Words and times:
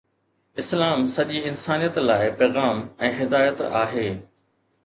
اسلام 0.61 1.01
سڄي 1.15 1.37
انسانيت 1.49 1.95
لاءِ 2.07 2.31
پيغام 2.39 2.83
۽ 3.11 3.15
هدايت 3.21 3.63
آهي. 3.83 4.09